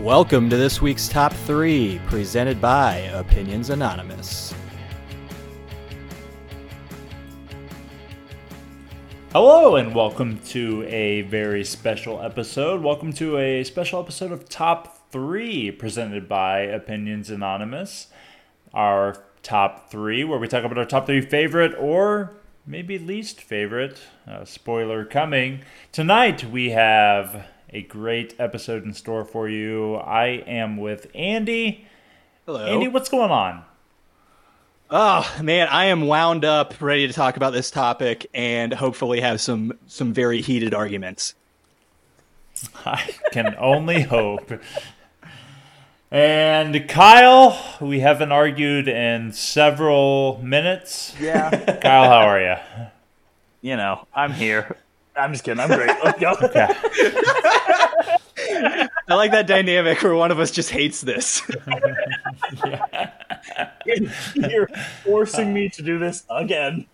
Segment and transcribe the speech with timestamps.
[0.00, 4.54] Welcome to this week's Top 3, presented by Opinions Anonymous.
[9.32, 12.82] Hello, and welcome to a very special episode.
[12.82, 18.06] Welcome to a special episode of Top 3, presented by Opinions Anonymous.
[18.72, 22.32] Our top three, where we talk about our top three favorite or
[22.66, 24.00] maybe least favorite.
[24.26, 25.60] Uh, spoiler coming.
[25.92, 29.94] Tonight we have a great episode in store for you.
[29.96, 31.86] I am with Andy.
[32.46, 32.66] Hello.
[32.66, 33.64] Andy, what's going on?
[34.90, 39.40] Oh man, I am wound up, ready to talk about this topic, and hopefully have
[39.40, 41.34] some some very heated arguments.
[42.84, 44.50] I can only hope.
[46.10, 51.14] And Kyle, we haven't argued in several minutes.
[51.20, 51.50] Yeah.
[51.82, 52.56] Kyle, how are you?
[53.60, 54.76] You know, I'm here.
[55.20, 55.60] I'm just kidding.
[55.60, 55.90] I'm great.
[56.04, 56.34] Let's go.
[56.42, 56.66] Okay.
[59.08, 61.42] I like that dynamic where one of us just hates this.
[64.34, 64.68] You're
[65.04, 66.86] forcing me to do this again.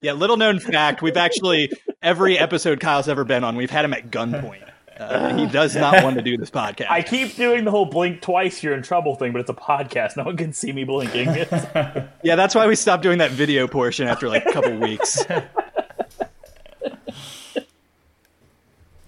[0.00, 1.70] yeah, little known fact, we've actually
[2.02, 4.69] every episode Kyle's ever been on, we've had him at gunpoint.
[5.00, 6.90] Uh, he does not want to do this podcast.
[6.90, 10.16] I keep doing the whole blink twice, you're in trouble thing, but it's a podcast.
[10.18, 11.26] No one can see me blinking.
[12.22, 15.24] yeah, that's why we stopped doing that video portion after like a couple weeks.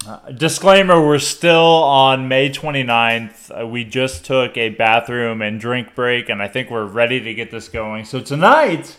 [0.05, 3.57] Uh, disclaimer we're still on May 29th.
[3.57, 7.33] Uh, we just took a bathroom and drink break, and I think we're ready to
[7.33, 8.03] get this going.
[8.03, 8.97] So, tonight,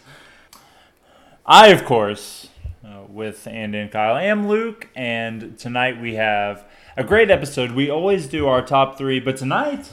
[1.45, 2.48] I, of course,
[2.83, 6.64] uh, with Andy and Kyle, am Luke, and tonight we have
[6.97, 7.73] a great episode.
[7.73, 9.92] We always do our top three, but tonight,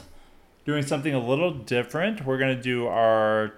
[0.64, 2.24] doing something a little different.
[2.24, 3.54] We're going to do our,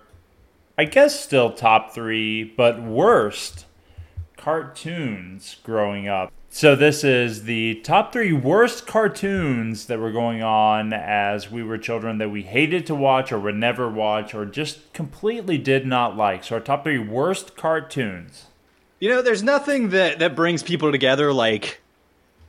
[0.79, 3.67] I guess, still top three, but worst
[4.37, 6.33] cartoons growing up.
[6.49, 11.79] So this is the top three worst cartoons that were going on as we were
[11.79, 16.17] children that we hated to watch or would never watch or just completely did not
[16.17, 16.45] like.
[16.45, 18.47] So our top three worst cartoons.
[19.01, 21.83] You know, there's nothing that that brings people together like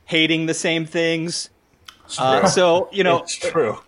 [0.06, 1.50] hating the same things.
[2.18, 3.78] Uh, so you know, it's true.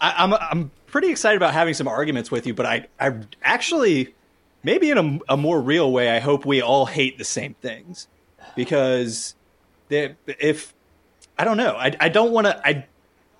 [0.00, 4.14] I, I'm I'm pretty excited about having some arguments with you, but I I actually
[4.62, 8.08] maybe in a, a more real way, I hope we all hate the same things
[8.54, 9.34] because
[9.88, 10.72] they, if
[11.38, 12.66] I don't know, I, I don't want to.
[12.66, 12.86] I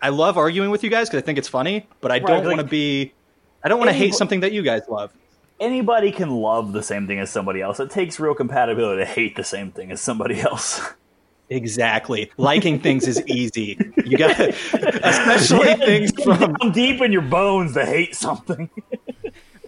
[0.00, 2.46] I love arguing with you guys because I think it's funny, but I don't like-
[2.46, 3.12] want to be.
[3.64, 5.12] I don't want to hate something that you guys love.
[5.60, 7.78] Anybody can love the same thing as somebody else.
[7.78, 10.80] It takes real compatibility to hate the same thing as somebody else.
[11.52, 13.78] Exactly, liking things is easy.
[14.04, 14.48] You got, to,
[15.04, 18.70] especially things from, deep in your bones to hate something.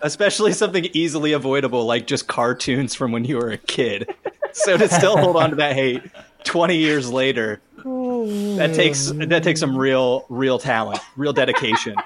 [0.02, 4.14] especially something easily avoidable like just cartoons from when you were a kid.
[4.52, 6.02] So to still hold on to that hate
[6.44, 11.96] 20 years later, that takes that takes some real real talent, real dedication.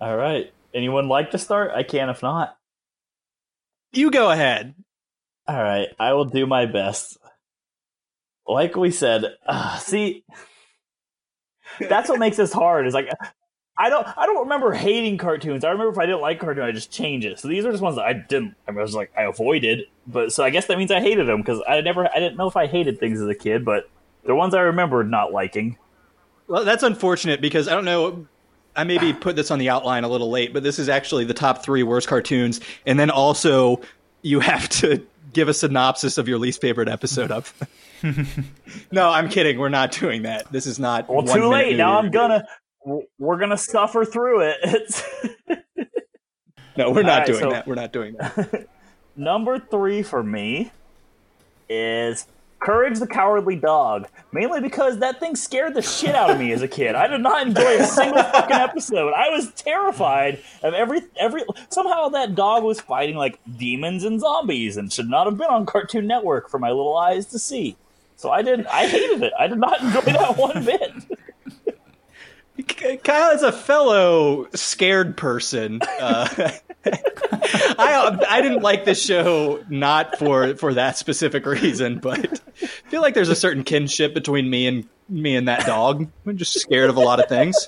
[0.00, 0.52] All right.
[0.74, 1.72] Anyone like to start?
[1.74, 2.56] I can if not.
[3.92, 4.74] You go ahead.
[5.48, 7.18] All right, I will do my best.
[8.50, 10.24] Like we said, uh, see,
[11.88, 12.86] that's what makes this hard.
[12.86, 13.08] Is like
[13.80, 15.64] I don't, I don't remember hating cartoons.
[15.64, 17.38] I remember if I didn't like cartoon, I just change it.
[17.38, 18.54] So these are just ones that I didn't.
[18.68, 19.86] I was like, I avoided.
[20.06, 22.46] But so I guess that means I hated them because I never, I didn't know
[22.46, 23.64] if I hated things as a kid.
[23.64, 23.88] But
[24.22, 25.78] they're ones I remember not liking.
[26.46, 28.26] Well, that's unfortunate because I don't know.
[28.76, 31.34] I maybe put this on the outline a little late, but this is actually the
[31.34, 33.80] top three worst cartoons, and then also
[34.22, 37.52] you have to give a synopsis of your least favorite episode of.
[38.92, 39.58] no, I'm kidding.
[39.58, 40.50] We're not doing that.
[40.52, 41.08] This is not.
[41.08, 41.76] Well, too late.
[41.76, 42.46] Now I'm gonna,
[43.18, 44.56] we're gonna suffer through it.
[44.62, 45.02] It's
[46.76, 47.66] No, we're not Alright, doing so- that.
[47.66, 48.66] We're not doing that.
[49.16, 50.70] Number three for me
[51.68, 52.26] is
[52.60, 54.06] Courage the Cowardly Dog.
[54.32, 56.94] Mainly because that thing scared the shit out of me as a kid.
[56.94, 59.12] I did not enjoy a single fucking episode.
[59.14, 64.76] I was terrified of every every somehow that dog was fighting like demons and zombies
[64.76, 67.76] and should not have been on Cartoon Network for my little eyes to see.
[68.16, 69.32] So I didn't I hated it.
[69.38, 70.92] I did not enjoy that one bit.
[72.62, 75.80] Kyle is a fellow scared person.
[75.82, 76.28] Uh,
[76.84, 83.02] I I didn't like this show not for for that specific reason, but I feel
[83.02, 86.08] like there's a certain kinship between me and me and that dog.
[86.26, 87.66] I'm just scared of a lot of things.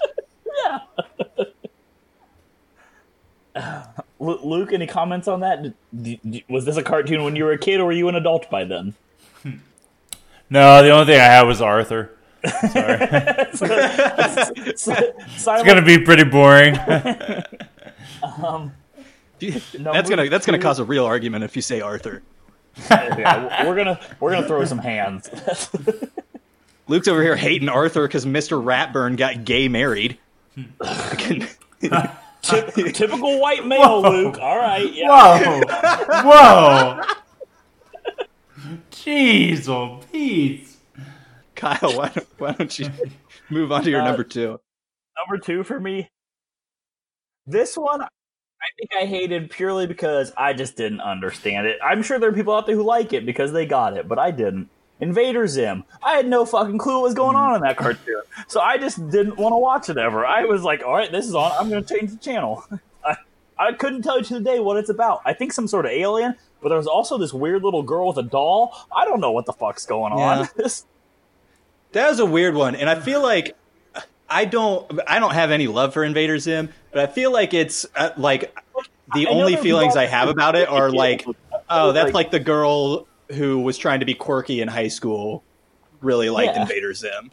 [4.18, 5.62] Lu- Luke, any comments on that?
[5.62, 5.74] Did-
[6.22, 8.48] did- was this a cartoon when you were a kid, or were you an adult
[8.50, 8.94] by then?
[10.48, 12.10] No, the only thing I had was Arthur.
[12.44, 12.98] Sorry.
[14.66, 16.76] it's It's gonna be pretty boring.
[18.22, 18.72] Um,
[19.40, 22.22] that's gonna that's gonna cause a real argument if you say Arthur.
[22.88, 25.28] yeah, we're gonna we're gonna throw some hands.
[26.86, 28.62] Luke's over here hating Arthur because Mr.
[28.62, 30.18] Ratburn got gay married.
[30.84, 31.48] Fucking-
[31.82, 34.38] Typ- typical white male, Luke.
[34.40, 35.60] All right, yeah.
[36.22, 37.00] Whoa!
[37.00, 37.00] Whoa!
[38.92, 40.68] Jeez, oh Pete.
[41.62, 42.90] Kyle, why don't, why don't you
[43.48, 44.58] move on to your Uh, number two?
[45.16, 46.10] Number two for me.
[47.46, 48.08] This one, I
[48.76, 51.78] think I hated purely because I just didn't understand it.
[51.82, 54.18] I'm sure there are people out there who like it because they got it, but
[54.18, 54.70] I didn't.
[55.00, 55.84] Invader Zim.
[56.02, 58.22] I had no fucking clue what was going on in that cartoon.
[58.48, 60.26] So I just didn't want to watch it ever.
[60.26, 61.52] I was like, all right, this is on.
[61.58, 62.64] I'm going to change the channel.
[63.04, 63.16] I,
[63.58, 65.22] I couldn't tell you to the day what it's about.
[65.24, 68.18] I think some sort of alien, but there was also this weird little girl with
[68.18, 68.76] a doll.
[68.96, 70.38] I don't know what the fuck's going on.
[70.40, 70.46] Yeah.
[70.56, 70.86] This-
[71.92, 73.56] That was a weird one, and I feel like
[74.28, 77.86] I don't I don't have any love for Invader Zim, but I feel like it's
[77.94, 78.54] uh, like
[79.14, 81.26] the I only feelings I have about it are like,
[81.68, 85.42] oh, that's Like- the girl who was trying to be quirky in high school,
[86.00, 86.62] really liked Yeah.
[86.62, 87.30] Invader Zim.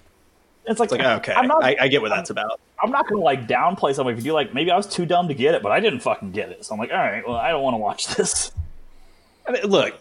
[0.65, 2.59] it's like, It's like okay, I'm not, I, I get what that's about.
[2.81, 5.27] I'm not gonna like downplay something if you do like maybe I was too dumb
[5.29, 6.63] to get it, but I didn't fucking get it.
[6.65, 8.51] So I'm like, all right, well, I don't want to watch this.
[9.47, 9.99] I mean, look,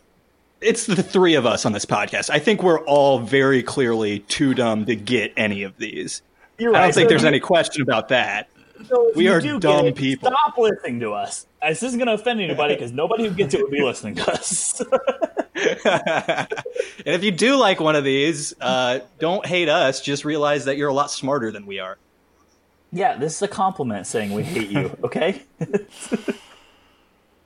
[0.61, 2.31] it's the three of us on this podcast.
[2.31, 6.23] I think we're all very clearly too dumb to get any of these.
[6.59, 8.49] You're I don't think So there's you- any question about that.
[8.89, 10.31] so we are dumb it, people.
[10.31, 11.47] Stop listening to us.
[11.63, 14.81] This isn't gonna offend anybody because nobody who gets it would be listening to us.
[15.55, 16.49] and
[17.05, 20.01] if you do like one of these, uh, don't hate us.
[20.01, 21.99] Just realize that you're a lot smarter than we are.
[22.93, 24.97] yeah, this is a compliment saying we hate you.
[25.03, 25.43] Okay.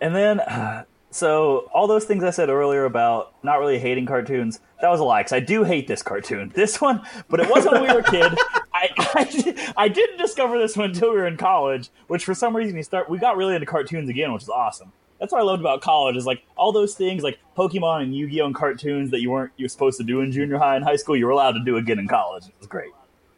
[0.00, 4.60] and then, uh, so all those things I said earlier about not really hating cartoons,
[4.80, 5.20] that was a lie.
[5.20, 8.10] Because I do hate this cartoon, this one, but it wasn't when we were a
[8.10, 8.32] kid.
[8.74, 12.56] I, I, I didn't discover this one until we were in college, which for some
[12.56, 14.92] reason we start we got really into cartoons again, which is awesome.
[15.20, 18.46] That's what I loved about college is like all those things like Pokemon and Yu-Gi-Oh
[18.46, 20.96] and cartoons that you weren't you were supposed to do in junior high and high
[20.96, 22.46] school, you were allowed to do again in college.
[22.46, 22.90] It was great.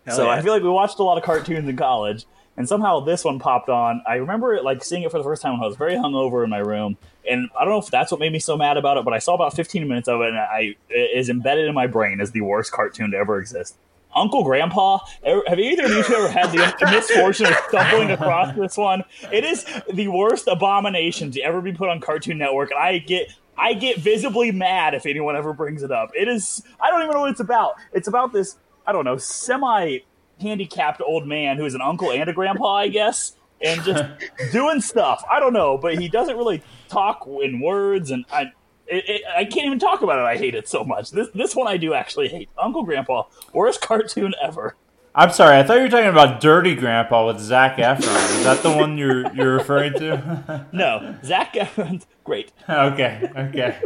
[0.07, 0.31] Hell so yeah.
[0.31, 2.25] I feel like we watched a lot of cartoons in college,
[2.57, 4.03] and somehow this one popped on.
[4.07, 6.45] I remember it, like seeing it for the first time when I was very hungover
[6.45, 6.97] in my room,
[7.29, 9.19] and I don't know if that's what made me so mad about it, but I
[9.19, 12.31] saw about 15 minutes of it, and I it is embedded in my brain as
[12.31, 13.77] the worst cartoon to ever exist.
[14.15, 19.03] Uncle Grandpa, have either of you ever had the misfortune of stumbling across this one?
[19.33, 23.33] It is the worst abomination to ever be put on Cartoon Network, and I get
[23.57, 26.11] I get visibly mad if anyone ever brings it up.
[26.15, 27.75] It is I don't even know what it's about.
[27.93, 28.57] It's about this
[28.87, 29.99] I don't know semi
[30.41, 34.05] handicapped old man who is an uncle and a grandpa, I guess, and just
[34.53, 35.25] doing stuff.
[35.31, 38.53] I don't know, but he doesn't really talk in words, and I.
[38.87, 40.25] It, it, I can't even talk about it.
[40.25, 41.11] I hate it so much.
[41.11, 42.51] This this one I do actually hate.
[42.59, 43.23] Uncle Grandpa,
[43.55, 44.77] worst cartoon ever.
[45.15, 48.37] I'm sorry, I thought you were talking about Dirty Grandpa with Zac Efron.
[48.37, 50.67] Is that the one you're you're referring to?
[50.73, 52.53] No, Zac Efron's great.
[52.69, 53.79] okay, okay.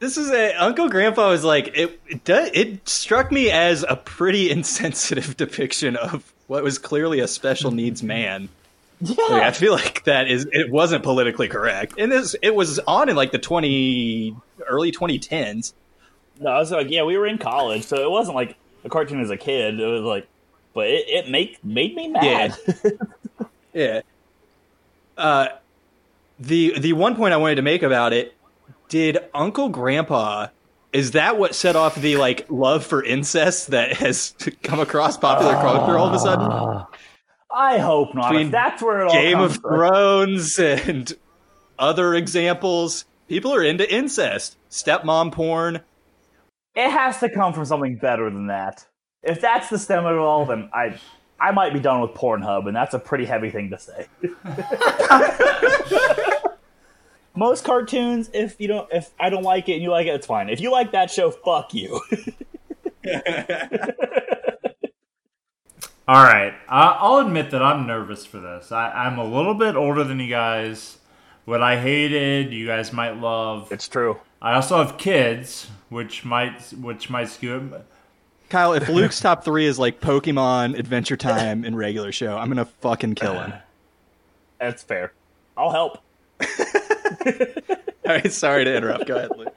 [0.00, 2.00] This is a Uncle Grandpa was like it.
[2.08, 7.28] It, does, it struck me as a pretty insensitive depiction of what was clearly a
[7.28, 8.48] special needs man.
[9.02, 12.78] Yeah, Like, I feel like that is it wasn't politically correct, and this it was
[12.80, 14.36] on in like the twenty
[14.66, 15.72] early twenty tens.
[16.38, 19.20] no, I was like, yeah, we were in college, so it wasn't like a cartoon
[19.22, 19.80] as a kid.
[19.80, 20.26] It was like,
[20.74, 22.56] but it, it make made me mad.
[23.72, 24.00] Yeah.
[25.16, 25.48] Uh,
[26.38, 28.34] the the one point I wanted to make about it,
[28.90, 30.48] did Uncle Grandpa
[30.92, 35.54] is that what set off the like love for incest that has come across popular
[35.54, 36.48] culture all of a sudden?
[36.50, 36.88] Ah.
[37.52, 38.30] I hope not.
[38.30, 39.76] Between If that's where it all Game comes of from.
[39.76, 41.12] Thrones and
[41.78, 43.04] other examples.
[43.28, 45.80] People are into incest, stepmom porn.
[46.74, 48.84] It has to come from something better than that.
[49.22, 50.98] If that's the stem of it all, then I
[51.40, 54.06] I might be done with Pornhub, and that's a pretty heavy thing to say.
[57.40, 60.26] Most cartoons, if you don't, if I don't like it and you like it, it's
[60.26, 60.50] fine.
[60.50, 61.98] If you like that show, fuck you.
[66.06, 68.70] All right, I- I'll admit that I'm nervous for this.
[68.70, 70.98] I- I'm a little bit older than you guys.
[71.46, 73.72] What I hated, you guys might love.
[73.72, 74.20] it's true.
[74.42, 77.86] I also have kids, which might which might skew it.
[78.50, 82.66] Kyle, if Luke's top three is like Pokemon, Adventure Time, and regular show, I'm gonna
[82.66, 83.54] fucking kill him.
[84.60, 85.14] That's fair.
[85.56, 85.98] I'll help.
[88.06, 89.06] All right, sorry to interrupt.
[89.06, 89.54] Go ahead, Luke.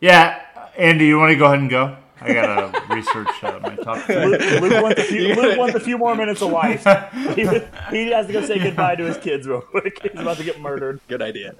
[0.00, 0.40] Yeah,
[0.76, 1.96] Andy, you want to go ahead and go?
[2.20, 4.26] I gotta research uh, my top three.
[4.26, 6.86] Luke, Luke, wants a few, Luke wants a few more minutes of life.
[7.34, 7.42] He,
[7.90, 9.98] he has to go say goodbye to his kids real quick.
[10.02, 11.00] He's about to get murdered.
[11.08, 11.54] Good idea.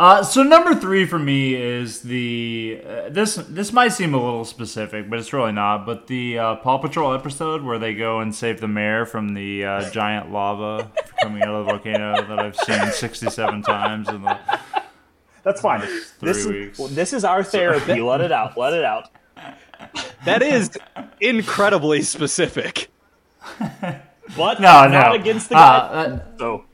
[0.00, 4.46] Uh, so number three for me is the uh, this this might seem a little
[4.46, 5.84] specific, but it's really not.
[5.84, 9.62] But the uh, Paw Patrol episode where they go and save the mayor from the
[9.64, 10.90] uh, giant lava
[11.20, 14.38] coming out of the volcano that I've seen sixty seven times in the
[15.42, 15.80] That's fine.
[16.20, 16.80] This weeks.
[16.80, 18.00] is this is our therapy.
[18.00, 18.56] Let it out.
[18.56, 19.10] Let it out.
[20.24, 20.70] That is
[21.20, 22.88] incredibly specific.
[24.36, 25.12] But No, not no.
[25.12, 26.22] against the Uh, guy.
[26.38, 26.64] so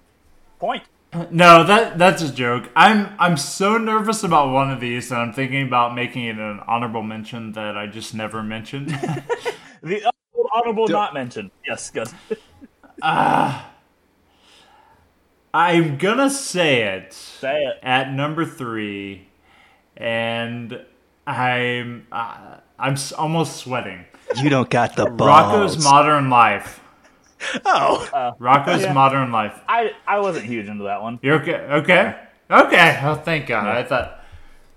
[0.61, 0.83] point.
[1.31, 2.71] No, that that's a joke.
[2.77, 6.61] I'm I'm so nervous about one of these that I'm thinking about making it an
[6.67, 8.91] honorable mention that I just never mentioned.
[9.83, 11.51] The honorable, honorable not mentioned.
[11.65, 12.09] Yes, good.
[15.55, 17.79] I'm gonna say it Say it.
[17.83, 19.29] at number three,
[19.97, 20.85] and
[21.27, 24.07] I'm uh, I'm almost sweating.
[24.43, 25.77] You don't got the balls.
[25.77, 26.81] Rocko's Modern Life.
[27.65, 28.93] oh, uh, Rocko's Yeah.
[28.93, 29.61] Modern Life.
[29.69, 31.19] I I wasn't huge into that one.
[31.23, 31.55] You're okay?
[31.55, 32.17] Okay.
[32.51, 33.01] Okay.
[33.03, 33.67] Oh, thank God.
[33.67, 34.25] I thought.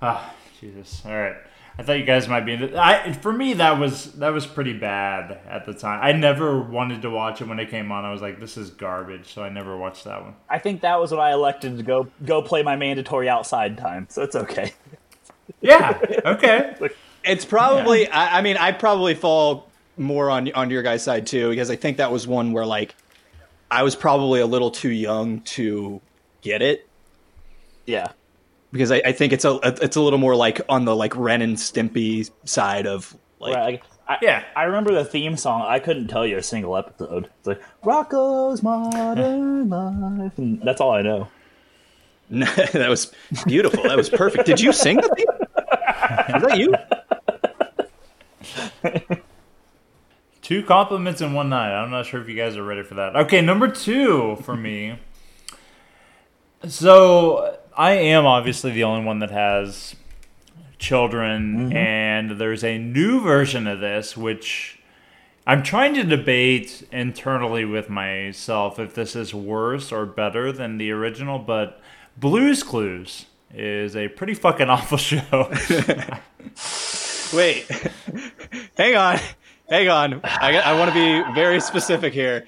[0.02, 1.02] Oh, Jesus.
[1.06, 1.36] All right.
[1.78, 2.78] I thought you guys might be into.
[2.78, 6.02] I for me that was that was pretty bad at the time.
[6.04, 8.04] I never wanted to watch it when it came on.
[8.04, 9.34] I was like, this is garbage.
[9.34, 10.36] So I never watched that one.
[10.50, 14.08] I think that was when I elected to go go play my mandatory outside time.
[14.10, 14.74] So it's okay.
[15.62, 15.98] Yeah.
[16.26, 16.76] Okay.
[17.24, 18.10] it's probably.
[18.10, 19.69] I, I mean, I probably fall
[20.00, 22.96] more on on your guys' side too because I think that was one where like
[23.70, 26.02] I was probably a little too young to
[26.42, 26.88] get it
[27.86, 28.08] Yeah.
[28.72, 31.42] because I, I think it's a it's a little more like on the like Ren
[31.42, 33.64] and Stimpy side of like Right.
[33.74, 34.44] Like, I, Yeah.
[34.56, 35.62] I remember the theme song.
[35.68, 37.30] I couldn't tell you a single episode.
[37.40, 39.70] It's like Rocko's Modern
[40.20, 41.28] Life, and that's all I know.
[42.32, 43.12] that was
[43.46, 43.84] beautiful.
[43.84, 44.46] That was perfect.
[44.46, 45.26] Did you sing the theme?
[46.34, 46.74] Was that you?
[50.50, 51.72] Two compliments in one night.
[51.72, 53.16] I'm not sure if you guys are ready for that.
[53.16, 54.98] Okay, number two for me.
[56.68, 59.96] So I am obviously the only one that has
[60.80, 61.78] children, mm-hmm.
[61.78, 64.80] and there's a new version of this which
[65.46, 70.90] I'm trying to debate internally with myself if this is worse or better than the
[70.90, 71.80] original, but
[72.18, 75.52] Blue's Clues is a pretty fucking awful show.
[77.38, 77.70] Wait,
[78.78, 79.20] hang on,
[79.70, 80.22] hang on.
[80.24, 82.48] I, I want to be very specific here.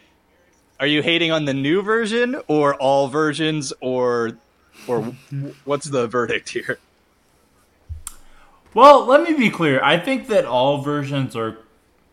[0.79, 4.31] Are you hating on the new version or all versions, or
[4.87, 5.13] or
[5.63, 6.79] what's the verdict here?
[8.73, 9.83] Well, let me be clear.
[9.83, 11.57] I think that all versions are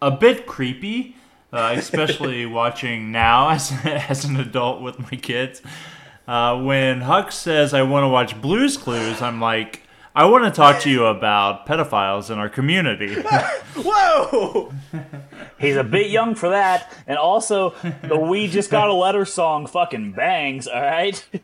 [0.02, 1.16] a bit creepy,
[1.52, 5.62] uh, especially watching now as, as an adult with my kids.
[6.26, 9.82] Uh, when Huck says, I want to watch Blue's Clues, I'm like,
[10.18, 13.14] I want to talk to you about pedophiles in our community.
[13.76, 14.72] Whoa!
[15.60, 17.70] He's a bit young for that, and also
[18.02, 20.66] the "We Just Got a Letter" song fucking bangs.
[20.66, 21.34] All right, we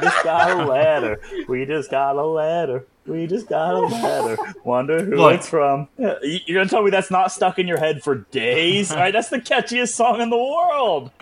[0.00, 1.20] just got a letter.
[1.46, 2.84] We just got a letter.
[3.06, 4.38] We just got a letter.
[4.64, 5.34] Wonder who Look.
[5.34, 5.86] it's from.
[5.96, 8.90] Uh, you- You're gonna tell me that's not stuck in your head for days?
[8.90, 11.12] All right, that's the catchiest song in the world.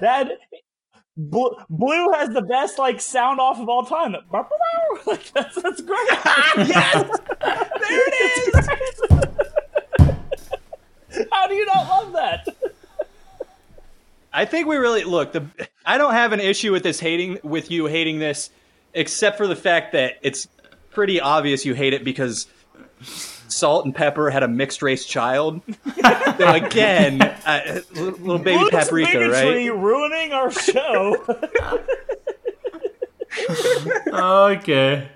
[0.00, 0.28] That
[1.16, 4.16] Blue, Blue has the best like sound off of all time.
[5.06, 5.98] Like, that's that's great.
[6.10, 8.14] yes, there it
[8.48, 8.56] is.
[11.32, 12.46] How do you not love that?
[14.32, 15.32] I think we really look.
[15.32, 15.46] The
[15.84, 18.50] I don't have an issue with this hating with you hating this,
[18.94, 20.46] except for the fact that it's
[20.90, 22.46] pretty obvious you hate it because
[23.52, 25.60] Salt and Pepper had a mixed race child.
[26.38, 29.78] so again, uh, little baby Luke's paprika, bigotry right?
[29.78, 31.24] ruining our show.
[34.12, 35.08] okay.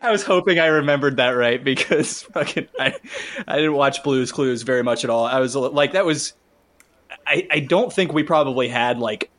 [0.00, 2.94] I was hoping I remembered that right because fucking I,
[3.46, 5.24] I didn't watch Blue's Clues very much at all.
[5.24, 6.34] I was like that was
[7.26, 9.30] I I don't think we probably had like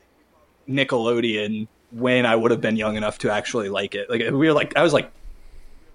[0.68, 4.10] Nickelodeon when I would have been young enough to actually like it.
[4.10, 5.12] Like we were like I was like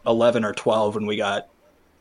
[0.07, 1.49] 11 or 12 when we got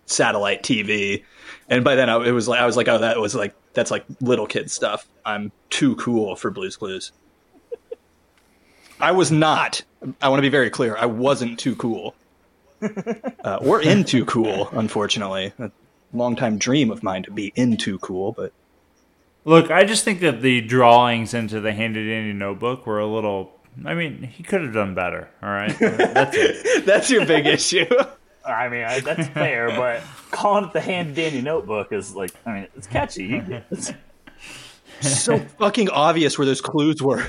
[0.05, 1.23] satellite TV.
[1.69, 3.91] And by then I, it was like I was like oh that was like that's
[3.91, 5.07] like little kid stuff.
[5.25, 7.11] I'm too cool for Blue's Clues.
[8.99, 9.81] I was not.
[10.21, 10.97] I want to be very clear.
[10.97, 12.15] I wasn't too cool.
[13.43, 15.51] Uh, or into cool, unfortunately.
[15.59, 15.71] A
[16.13, 18.53] long-time dream of mine to be into cool, but
[19.45, 23.51] Look, I just think that the drawings into the Handy Dandy notebook were a little.
[23.85, 25.77] I mean, he could have done better, all right?
[25.79, 26.85] That's it.
[26.85, 27.85] that's your big issue.
[28.45, 32.53] I mean, I, that's fair, but calling it the handy dandy notebook is like, I
[32.53, 33.35] mean, it's catchy.
[33.35, 33.93] It's-
[35.01, 37.23] so fucking obvious where those clues were.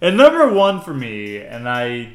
[0.00, 2.12] And number one for me, and I,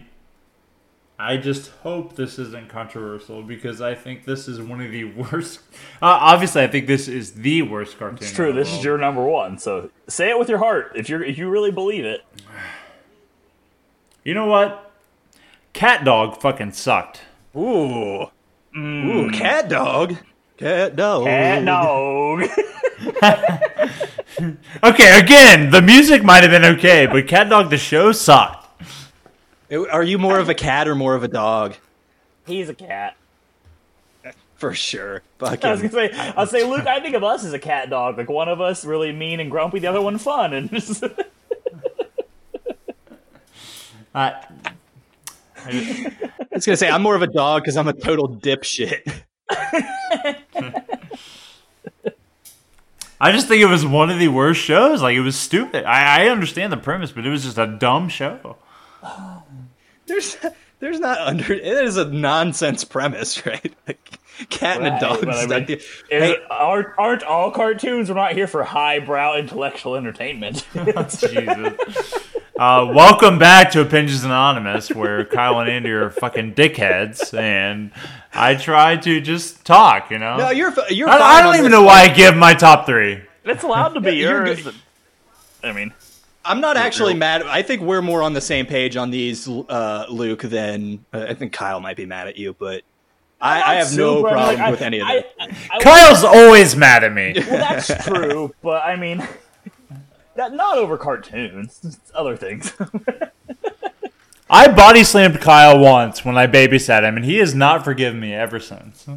[1.19, 5.59] I just hope this isn't controversial because I think this is one of the worst.
[6.01, 8.17] Uh, obviously, I think this is the worst cartoon.
[8.21, 8.49] it's true.
[8.49, 11.21] in the This is your number one, so say it with your heart if you
[11.21, 12.25] if you really believe it.
[14.23, 14.91] You know what?
[15.73, 17.21] CatDog fucking sucked.
[17.55, 18.27] Ooh.
[18.75, 20.15] Ooh, cat dog.
[20.57, 21.27] Cat dog.
[21.27, 22.39] And no,
[24.83, 28.62] Okay, again, the music might have been okay, but CatDog the show sucked.
[29.73, 31.75] Are you more of a cat or more of a dog?
[32.45, 33.15] He's a cat.
[34.55, 35.23] For sure.
[35.41, 36.87] I was gonna say, I'll say, Luke.
[36.87, 38.17] I think of us as a cat dog.
[38.17, 41.09] Like one of us really mean and grumpy, the other one fun, and just uh,
[44.15, 44.45] I,
[45.65, 46.11] I
[46.51, 49.23] was gonna say I'm more of a dog because I'm a total dipshit.
[53.19, 55.01] I just think it was one of the worst shows.
[55.01, 55.83] Like it was stupid.
[55.83, 58.55] I, I understand the premise, but it was just a dumb show.
[60.13, 60.37] There's
[60.79, 63.73] there's not under it is a nonsense premise, right?
[63.87, 65.21] Like cat and a dog.
[65.25, 68.09] but I mean, is Hey, aren't, aren't all cartoons?
[68.09, 70.67] We're not here for highbrow intellectual entertainment.
[70.75, 72.13] Jesus.
[72.59, 77.89] Uh, welcome back to Opinions Anonymous, where Kyle and Andy are fucking dickheads, and
[78.35, 80.11] I try to just talk.
[80.11, 81.09] You know, no, you're you're.
[81.09, 83.19] I, fine I don't even know why I give my top three.
[83.45, 84.61] it's allowed to be You're yours.
[84.61, 84.75] good.
[85.63, 85.91] I mean,
[86.45, 87.43] I'm not actually mad.
[87.43, 90.41] I think we're more on the same page on these, uh, Luke.
[90.41, 92.81] Than uh, I think Kyle might be mad at you, but
[93.41, 95.25] I, I have no super- problem like, I- with any of I- that.
[95.39, 97.33] I- I- Kyle's always mad at me.
[97.37, 99.25] well, that's true, but I mean,
[100.35, 102.73] that not over cartoons, it's other things.
[104.49, 108.33] I body slammed Kyle once when I babysat him, and he has not forgiven me
[108.33, 109.07] ever since.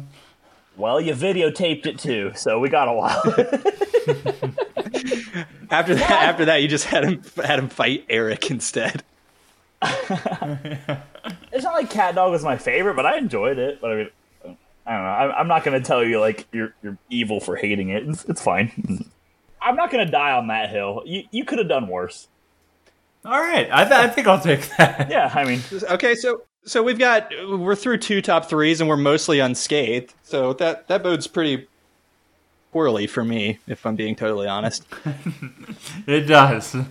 [0.77, 3.23] Well, you videotaped it too, so we got a while.
[5.69, 9.03] After that, after that, you just had him had him fight Eric instead.
[9.81, 13.81] it's not like CatDog was my favorite, but I enjoyed it.
[13.81, 14.09] But I mean,
[14.85, 15.09] I don't know.
[15.09, 18.07] I'm, I'm not going to tell you like you're you're evil for hating it.
[18.07, 19.05] It's, it's fine.
[19.61, 21.03] I'm not going to die on that hill.
[21.05, 22.29] You you could have done worse.
[23.25, 25.09] All right, I, th- I think I'll take that.
[25.09, 25.59] Yeah, I mean,
[25.91, 30.13] Okay, so so we've got we're through two top threes, and we're mostly unscathed.
[30.23, 31.67] So that that bodes pretty
[32.71, 34.85] poorly for me, if I'm being totally honest.
[36.05, 36.75] It does.
[36.75, 36.83] Uh,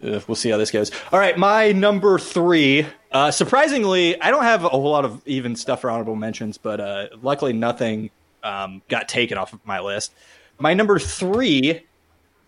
[0.00, 0.90] we'll see how this goes.
[1.12, 2.86] All right, my number three.
[3.12, 6.80] Uh, surprisingly, I don't have a whole lot of even stuff for honorable mentions, but
[6.80, 8.10] uh, luckily nothing
[8.42, 10.12] um, got taken off of my list.
[10.58, 11.82] My number three,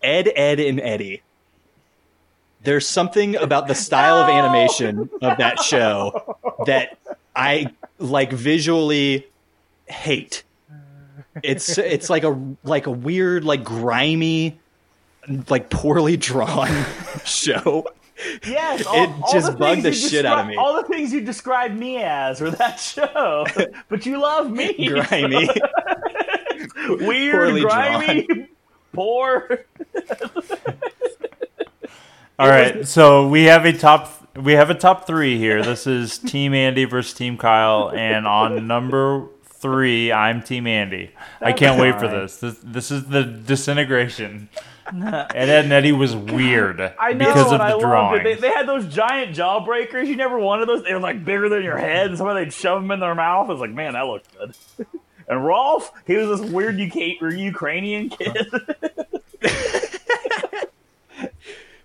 [0.01, 1.21] Ed, Ed, and Eddy.
[2.63, 6.32] There's something about the style of animation of that show
[6.65, 6.97] that
[7.35, 9.27] I like visually
[9.87, 10.43] hate.
[11.41, 14.59] It's it's like a like a weird like grimy
[15.49, 16.69] like poorly drawn
[17.25, 17.87] show.
[18.45, 20.55] yes, all, It all just the bugged the you shit out of me.
[20.55, 23.45] All the things you described me as were that show,
[23.89, 24.87] but you love me.
[24.87, 25.49] Grimy.
[26.87, 28.47] weird, Poorly grimy,
[28.93, 29.65] poor.
[32.39, 35.63] All right, so we have a top we have a top three here.
[35.63, 41.11] This is Team Andy versus Team Kyle, and on number three, I'm Team Andy.
[41.41, 42.37] I oh can't wait for this.
[42.37, 44.49] This this is the disintegration.
[44.85, 48.23] And Ed and Eddy was weird I know, because of the I drawing.
[48.23, 50.07] They, they had those giant jawbreakers.
[50.07, 50.83] You never wanted those.
[50.83, 53.49] They were like bigger than your head, and somebody they'd shove them in their mouth.
[53.49, 54.87] It's like, man, that looked good.
[55.25, 58.35] And Rolf, he was this weird UK, Ukrainian kid.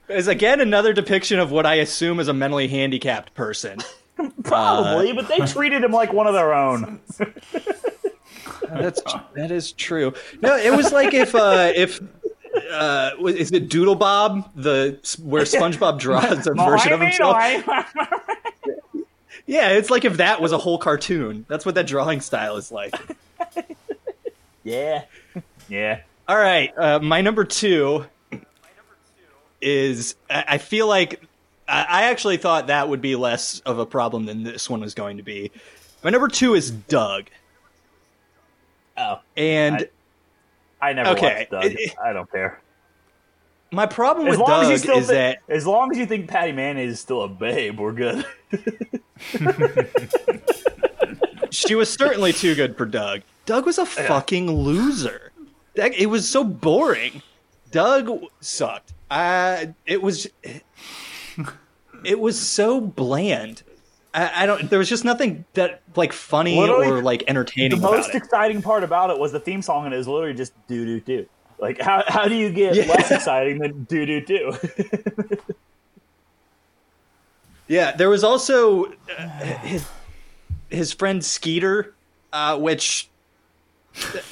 [0.09, 3.79] is again another depiction of what I assume is a mentally handicapped person.
[4.43, 7.01] Probably, but they treated him like one of their own.
[8.69, 9.01] That's
[9.35, 10.13] that is true.
[10.43, 12.01] No, it was like if uh if
[12.71, 17.37] uh is it DoodleBob the where SpongeBob draws a version of himself?
[19.47, 21.47] Yeah, it's like if that was a whole cartoon.
[21.49, 22.95] That's what that drawing style is like.
[24.65, 25.05] yeah,
[25.69, 26.01] yeah.
[26.27, 28.05] All right, uh, my number two
[29.61, 31.23] is I I feel like
[31.69, 34.95] I I actually thought that would be less of a problem than this one was
[34.95, 35.51] going to be.
[36.03, 37.27] My number two is Doug,
[38.97, 39.89] Oh, and
[40.81, 41.65] I never Okay, watched Doug.
[41.67, 42.61] it- it- I don't care.
[43.73, 46.29] my problem As with long as you Doug is that as long as you think
[46.29, 48.25] Patty Mayonnaise is still a babe, we're good.
[51.51, 53.23] she was certainly too good for Doug.
[53.47, 55.33] Doug was a fucking loser.
[55.75, 57.23] That, it was so boring.
[57.71, 58.93] Doug sucked.
[59.11, 60.27] Uh, it was
[62.05, 63.63] it was so bland.
[64.15, 64.69] I, I don't.
[64.71, 67.97] There was just nothing that like funny Literally, or like entertaining most about it.
[67.97, 70.53] The most exciting part about it was the theme song, and it was literally just
[70.67, 71.27] do do do.
[71.59, 72.85] Like, how how do you get Yeah.
[72.87, 74.53] less exciting than do do do?
[77.67, 79.87] Yeah, there was also uh, his
[80.71, 81.95] his friend Skeeter,
[82.33, 83.11] uh, which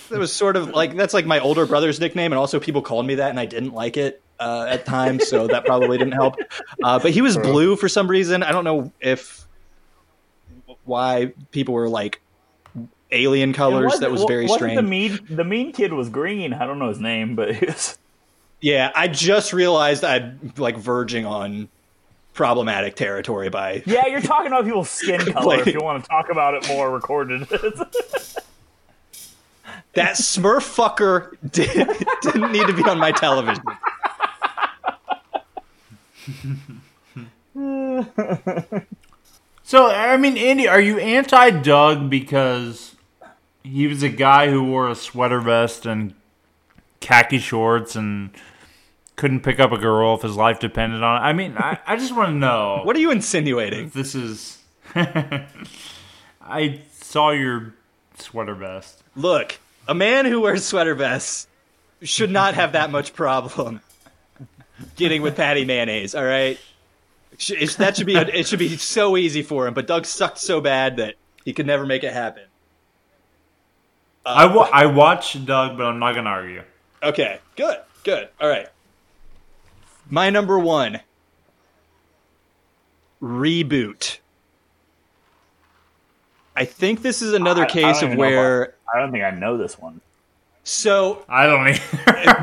[0.08, 3.06] that was sort of like that's like my older brother's nickname, and also people called
[3.06, 6.36] me that, and I didn't like it uh, at times, so that probably didn't help.
[6.82, 8.42] Uh, but he was blue for some reason.
[8.42, 9.46] I don't know if
[10.84, 12.20] why people were like
[13.12, 13.84] alien colors.
[13.86, 14.76] Wasn't- that was very strange.
[14.76, 16.52] The mean the mean kid was green.
[16.52, 17.98] I don't know his name, but he was.
[18.62, 21.68] Yeah, I just realized I'm like verging on
[22.32, 25.60] problematic territory by Yeah, you're talking about people's skin color.
[25.60, 27.42] if you want to talk about it more, recorded.
[29.92, 31.68] that Smurf fucker did,
[32.22, 33.62] didn't need to be on my television.
[39.66, 42.94] So, I mean, Andy, are you anti Doug because
[43.64, 46.14] he was a guy who wore a sweater vest and
[47.00, 48.30] khaki shorts and
[49.16, 51.24] couldn't pick up a girl if his life depended on it?
[51.26, 52.82] I mean, I, I just want to know.
[52.84, 53.88] What are you insinuating?
[53.88, 54.62] this is.
[54.94, 57.74] I saw your
[58.18, 59.02] sweater vest.
[59.16, 59.58] Look,
[59.88, 61.48] a man who wears sweater vests
[62.02, 63.80] should not have that much problem
[64.96, 66.14] getting with Patty mayonnaise.
[66.14, 66.58] All right,
[67.78, 68.46] that should be it.
[68.46, 69.74] Should be so easy for him.
[69.74, 72.42] But Doug sucked so bad that he could never make it happen.
[74.24, 76.62] I, wa- I watched Doug, but I'm not going to argue.
[77.02, 78.28] Okay, good, good.
[78.40, 78.66] All right.
[80.10, 80.98] My number one
[83.22, 84.18] ReBoot.
[86.56, 89.12] I think this is another I- I case don't of if I- where I don't
[89.12, 90.00] think I know this one.
[90.64, 91.78] so I don't either.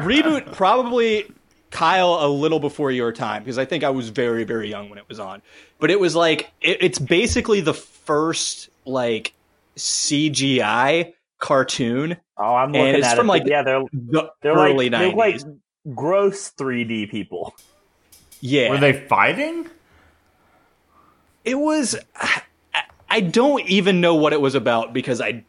[0.03, 1.31] ReBoot probably
[1.73, 4.99] Kyle a little before your time because I think I was very very young when
[4.99, 5.41] it was on.
[5.79, 9.33] But it was like it, it's basically the first like
[9.75, 13.29] CGI cartoon Oh, I'm And looking it's at from, it.
[13.29, 15.15] like, yeah, they're the they're early like they're 90s.
[15.45, 17.53] like gross 3D people.
[18.39, 18.69] yeah.
[18.69, 19.67] Were they fighting?
[21.43, 22.41] it was I-
[23.09, 25.43] I don't even know what it was about because I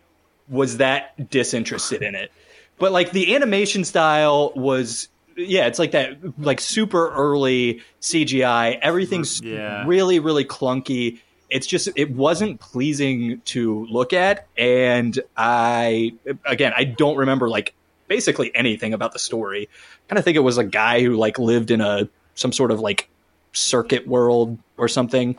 [0.49, 2.31] was that disinterested in it.
[2.79, 8.79] But like the animation style was yeah, it's like that like super early CGI.
[8.81, 9.85] Everything's Yeah.
[9.87, 11.19] really really clunky.
[11.51, 17.75] It's just it wasn't pleasing to look at and I again, I don't remember like
[18.09, 19.69] basically anything about the story.
[20.09, 22.81] Kind of think it was a guy who like lived in a some sort of
[22.81, 23.09] like
[23.53, 25.37] circuit world or something.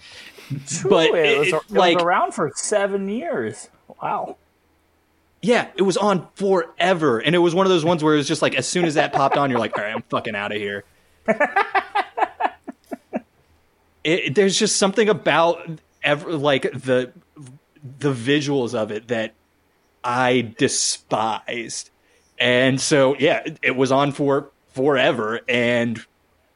[0.88, 3.70] But Ooh, it, was, it- it like- was around for seven years.
[4.02, 4.38] Wow.
[5.46, 8.28] Yeah, it was on forever, and it was one of those ones where it was
[8.28, 10.52] just like as soon as that popped on, you're like, all right, I'm fucking out
[10.52, 10.86] of here.
[14.04, 17.12] it, there's just something about ever like the
[18.00, 19.36] the visuals of it that
[20.04, 21.92] I despised,
[22.40, 26.04] and so yeah, it, it was on for forever, and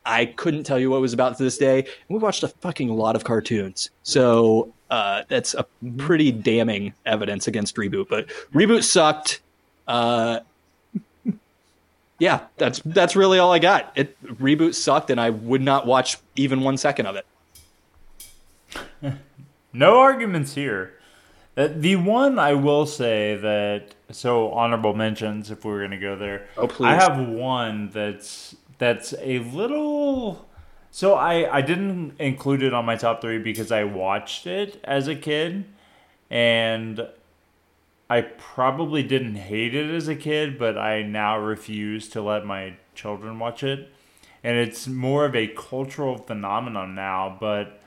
[0.04, 1.82] I couldn't tell you what it was about to this day.
[1.82, 5.65] And we watched a fucking lot of cartoons, so uh, that's a
[5.97, 8.08] pretty damning evidence against ReBoot.
[8.10, 9.41] But ReBoot sucked.
[9.88, 10.39] Uh,
[12.19, 13.91] yeah, that's that's really all I got.
[13.95, 17.25] It ReBoot sucked, and I would not watch even one second of it.
[19.71, 20.93] No arguments here.
[21.56, 25.97] Uh, The one I will say that so honorable mentions if we were going to
[25.97, 26.47] go there.
[26.58, 26.88] Oh, please.
[26.88, 30.48] I have one that's that's a little.
[30.91, 35.08] So I I didn't include it on my top three because I watched it as
[35.08, 35.65] a kid,
[36.30, 37.08] and
[38.10, 42.73] I probably didn't hate it as a kid, but I now refuse to let my
[42.95, 43.91] children watch it,
[44.43, 47.38] and it's more of a cultural phenomenon now.
[47.39, 47.80] But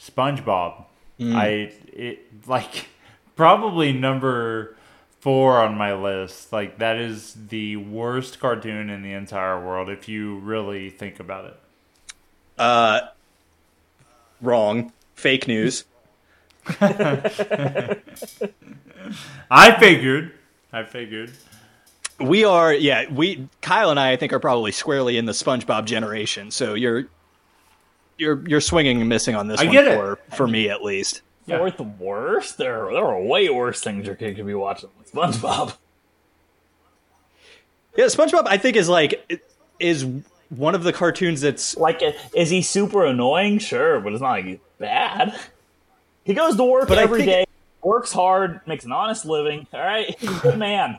[0.00, 0.84] SpongeBob.
[1.18, 1.34] Mm.
[1.34, 1.46] I
[1.92, 2.88] it like
[3.36, 4.76] probably number
[5.20, 6.52] four on my list.
[6.52, 11.44] Like that is the worst cartoon in the entire world if you really think about
[11.44, 11.56] it.
[12.60, 13.08] Uh,
[14.42, 14.92] wrong.
[15.14, 15.84] Fake news.
[16.68, 17.96] I
[19.78, 20.32] figured.
[20.72, 21.32] I figured.
[22.20, 23.10] We are, yeah.
[23.10, 26.50] We Kyle and I, I think, are probably squarely in the SpongeBob generation.
[26.50, 27.06] So you're
[28.18, 29.96] you're you're swinging and missing on this I one get it.
[29.96, 31.22] for for me at least.
[31.46, 31.58] Yeah.
[31.58, 32.58] Fourth worst?
[32.58, 35.76] There, there are way worse things your kid could be watching than SpongeBob.
[37.96, 39.42] Yeah, SpongeBob, I think is like
[39.80, 40.06] is
[40.50, 42.02] one of the cartoons that's Like,
[42.34, 43.58] is he super annoying?
[43.58, 45.38] Sure, but it's not like he's bad.
[46.24, 47.46] He goes to work But every think- day,
[47.82, 49.66] works hard, makes an honest living.
[49.72, 50.98] All right, he's a good man.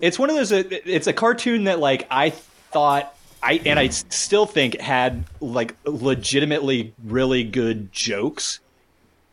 [0.00, 4.46] it's one of those it's a cartoon that like i thought i and I still
[4.46, 8.60] think had like legitimately really good jokes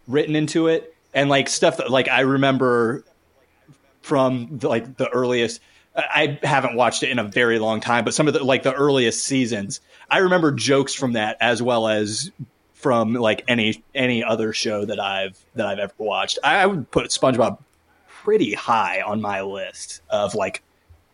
[0.08, 3.04] written into it and like stuff that like i remember
[4.02, 5.62] from the, like the earliest
[5.98, 8.74] I haven't watched it in a very long time, but some of the like the
[8.74, 12.32] earliest seasons, I remember jokes from that as well as
[12.74, 16.38] from like any any other show that I've that I've ever watched.
[16.44, 17.58] I, I would put SpongeBob
[18.08, 20.62] pretty high on my list of like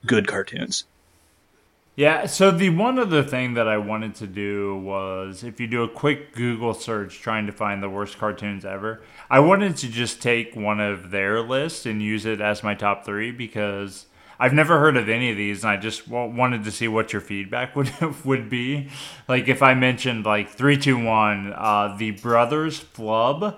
[0.05, 0.85] good cartoons.
[1.95, 5.83] Yeah, so the one other thing that I wanted to do was if you do
[5.83, 10.19] a quick Google search trying to find the worst cartoons ever, I wanted to just
[10.19, 14.07] take one of their lists and use it as my top three because
[14.43, 17.13] I've never heard of any of these, and I just w- wanted to see what
[17.13, 17.93] your feedback would
[18.25, 18.89] would be.
[19.29, 23.57] Like if I mentioned like three, two, one, uh, the Brothers Flub,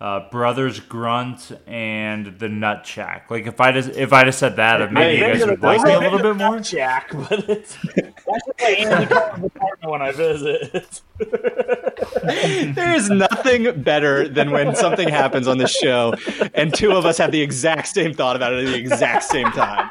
[0.00, 3.32] uh, Brothers Grunt, and the Nut Shack.
[3.32, 5.94] Like if I just if I just said that, maybe you guys would like me
[5.94, 6.60] a little bit more.
[6.60, 11.02] Jack, but it's that's what I Andy calls the partner when I visit.
[12.22, 16.14] There is nothing better than when something happens on the show
[16.54, 19.50] and two of us have the exact same thought about it at the exact same
[19.52, 19.90] time.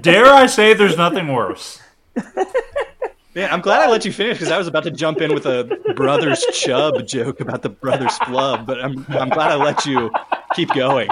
[0.00, 1.80] Dare I say there's nothing worse?
[3.34, 5.46] Man, I'm glad I let you finish because I was about to jump in with
[5.46, 5.64] a
[5.96, 10.10] brothers chub joke about the brothers flub, but I'm I'm glad I let you
[10.54, 11.08] keep going.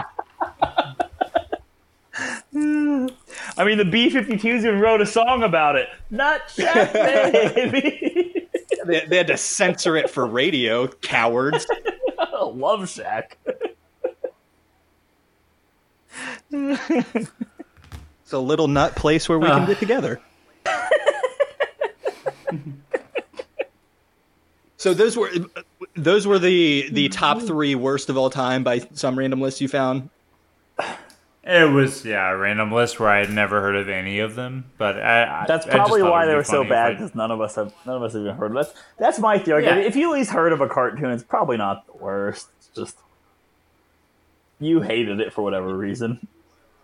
[3.57, 5.89] I mean, the B-52s even wrote a song about it.
[6.11, 6.93] Nut Shack,
[7.55, 8.49] baby.
[8.87, 11.67] They, they had to censor it for radio, cowards.
[12.43, 13.39] Love Shack.
[16.53, 19.67] It's a little nut place where we can uh.
[19.67, 20.21] get together.
[24.77, 25.31] so those were
[25.97, 29.69] those were the the top three worst of all time by some random list you
[29.69, 30.11] found.
[31.43, 34.67] It was yeah a random list where I had never heard of any of them,
[34.77, 37.31] but I, I That's I probably thought it why they were so bad because none
[37.31, 38.67] of us have none of us have even heard of it.
[38.67, 39.65] That's, that's my theory.
[39.65, 39.77] Yeah.
[39.77, 42.49] If you at least heard of a cartoon, it's probably not the worst.
[42.59, 42.99] It's just
[44.61, 46.27] you hated it for whatever reason.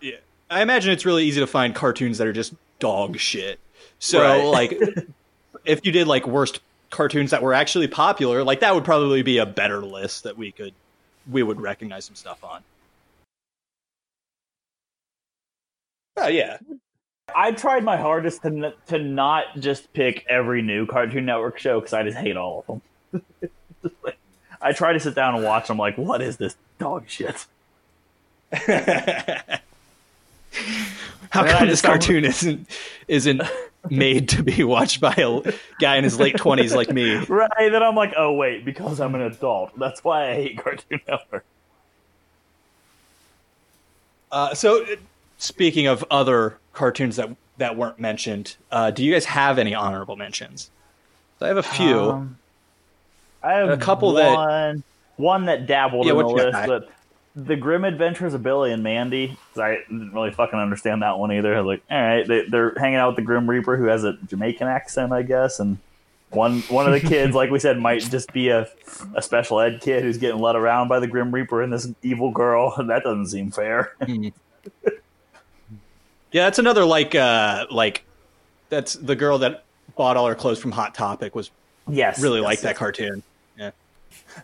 [0.01, 0.15] Yeah.
[0.49, 3.59] I imagine it's really easy to find cartoons that are just dog shit.
[3.99, 4.43] So Right.
[4.43, 4.79] like
[5.65, 9.37] if you did like worst cartoons that were actually popular, like that would probably be
[9.37, 10.73] a better list that we could
[11.29, 12.63] we would recognize some stuff on.
[16.17, 16.57] Oh yeah.
[17.35, 21.79] I tried my hardest to n- to not just pick every new Cartoon Network show
[21.79, 23.21] because I just hate all of them.
[24.03, 24.17] Like-
[24.61, 25.67] I try to sit down and watch.
[25.67, 27.45] them like, what is this dog shit?
[31.29, 32.67] How And come this just don't- cartoon isn't
[33.07, 33.41] isn't
[33.89, 35.41] made to be watched by a
[35.79, 37.17] guy in his late twenties like me?
[37.25, 37.49] Right?
[37.59, 39.77] Then I'm like, oh wait, because I'm an adult.
[39.77, 41.45] That's why I hate Cartoon Network.
[44.31, 44.85] Uh, so,
[45.37, 50.15] speaking of other cartoons that that weren't mentioned, uh, do you guys have any honorable
[50.15, 50.69] mentions?
[51.39, 51.99] So I have a few.
[52.11, 52.37] Um,
[53.43, 54.23] I have A couple one,
[54.77, 54.83] that-
[55.17, 56.67] one that dabbled Yeah, in the list, got?
[56.67, 56.89] but
[57.35, 59.37] the Grim Adventures of Billy and Mandy.
[59.55, 61.55] I didn't really fucking understand that one either.
[61.55, 64.03] I was like, all right, they, they're hanging out with the Grim Reaper who has
[64.03, 65.77] a Jamaican accent, I guess, and
[66.29, 68.67] one one of the kids, like we said, might just be a
[69.15, 72.31] a special ed kid who's getting led around by the Grim Reaper and this evil
[72.31, 72.73] girl.
[72.87, 73.93] That doesn't seem fair.
[76.31, 78.03] Yeah, that's another like uh, like
[78.69, 79.63] that's the girl that
[79.95, 81.51] bought all her clothes from Hot Topic was
[81.87, 82.77] yes, really yes, like that yes.
[82.77, 83.23] cartoon.
[83.57, 83.71] Yeah.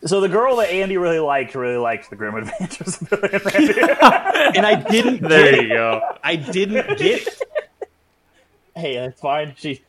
[0.06, 3.46] So the girl that Andy really liked really liked the Grim Adventures of Billy and
[3.46, 4.58] Mandy.
[4.58, 5.64] And I didn't There it.
[5.64, 6.02] you go.
[6.24, 7.42] I didn't get it.
[8.76, 9.54] hey, that's fine.
[9.58, 9.82] She,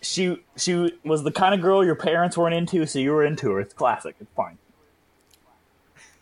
[0.00, 3.50] she, she was the kind of girl your parents weren't into, so you were into
[3.50, 3.60] her.
[3.60, 4.16] It's classic.
[4.20, 4.58] It's fine.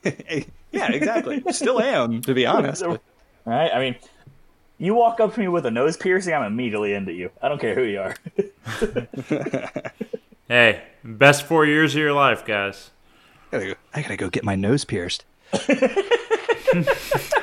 [0.73, 1.43] yeah, exactly.
[1.53, 2.83] Still am, to be honest.
[2.83, 3.03] but-
[3.47, 3.71] All right.
[3.73, 3.97] I mean,
[4.81, 7.31] you walk up to me with a nose piercing, I'm immediately into you.
[7.41, 8.17] I don't care who you are.
[10.51, 12.91] Hey, best four years of your life, guys.
[13.53, 15.25] I gotta go, I gotta go get my nose pierced.
[15.53, 15.63] uh,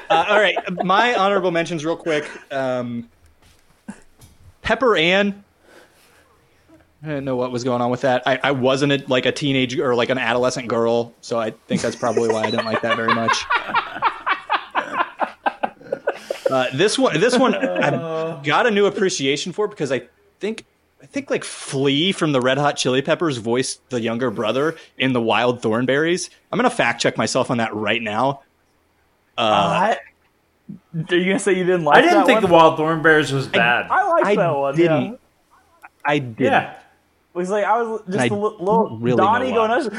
[0.10, 2.30] all right, my honorable mentions, real quick.
[2.52, 3.08] Um,
[4.62, 5.41] Pepper Ann.
[7.02, 8.23] I didn't know what was going on with that.
[8.26, 11.80] I, I wasn't a, like a teenage or like an adolescent girl, so I think
[11.80, 13.45] that's probably why I didn't like that very much.
[16.50, 20.04] Uh, this one, this one, I've got a new appreciation for because I
[20.40, 20.66] think
[21.02, 25.14] I think like Flea from the Red Hot Chili Peppers voiced the younger brother in
[25.14, 26.30] the Wild Thornberrys.
[26.52, 28.42] I'm gonna fact check myself on that right now.
[29.38, 29.96] Uh,
[31.10, 31.98] Are you gonna say you didn't like?
[31.98, 32.50] I didn't that think one?
[32.50, 33.88] the Wild Thornberrys was bad.
[33.92, 34.76] I liked I that one.
[34.76, 35.04] didn't.
[35.12, 35.18] Yeah.
[36.06, 36.40] I did.
[36.46, 36.72] yeah.
[36.74, 39.84] It was like I was just I a little don't really Donnie going, why.
[39.84, 39.90] "Go,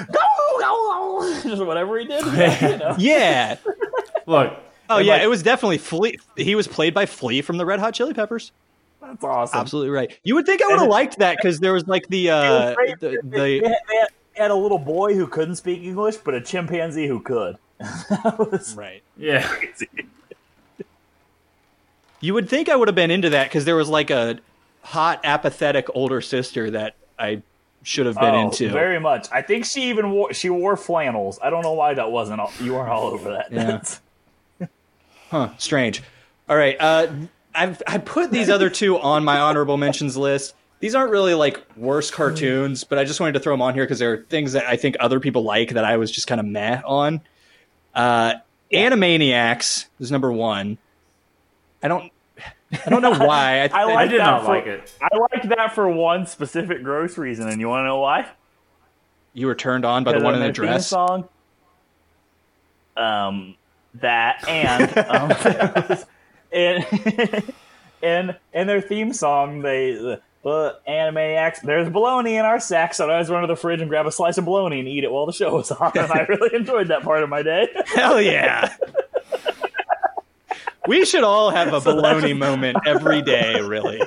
[0.58, 2.24] go, go!" just whatever he did.
[2.26, 2.94] Yeah, you know.
[2.98, 3.56] Yeah.
[4.26, 4.58] Look,
[4.90, 6.18] Oh And, yeah, like- it was definitely Flea.
[6.36, 8.52] He was played by Flea from the Red Hot Chili Peppers.
[9.00, 9.60] That's awesome.
[9.60, 10.18] Absolutely right.
[10.24, 12.98] You would think I would have liked that because there was like the uh, Great.
[13.00, 15.82] the, they, the they had, they had- they had a little boy who couldn't speak
[15.82, 17.58] English, but a chimpanzee who could.
[17.78, 19.02] that was right.
[19.16, 19.42] yeah.
[19.48, 19.88] crazy.
[22.20, 24.40] You would think I would have been into that because there was like a
[24.82, 27.42] hot, apathetic older sister that I
[27.84, 28.70] should have been Oh, into.
[28.70, 29.28] very much.
[29.30, 31.38] I think she even wore she wore flannels.
[31.40, 32.40] I don't know why that wasn't.
[32.40, 33.52] All, you weren't all over that.
[33.52, 33.82] Yeah.
[35.30, 36.02] Huh, strange.
[36.48, 37.08] All right, uh,
[37.54, 40.54] I've I put these other two on my honorable mentions list.
[40.80, 43.84] These aren't really like worst cartoons, but I just wanted to throw them on here
[43.84, 46.40] because there are things that I think other people like that I was just kind
[46.40, 47.20] of meh on.
[47.94, 48.34] Uh,
[48.72, 50.78] Animaniacs is number one.
[51.82, 52.12] I don't.
[52.86, 53.60] I don't know why.
[53.60, 54.92] I, I I like did that not for- like it.
[55.02, 58.26] I liked that for one specific gross reason, and you want to know why?
[59.34, 60.86] you were turned on by the one in the dress.
[60.88, 61.28] song.
[62.96, 63.54] Um,
[63.94, 65.98] that and um,
[66.52, 66.84] and
[68.02, 71.62] and and their theme song, they the but Animaniacs.
[71.62, 74.12] There's bologna in our sack, so I always run to the fridge and grab a
[74.12, 75.92] slice of bologna and eat it while the show was on.
[75.96, 77.68] And I really enjoyed that part of my day.
[77.86, 78.74] Hell yeah.
[80.86, 83.60] we should all have a baloney moment every day.
[83.60, 84.00] Really,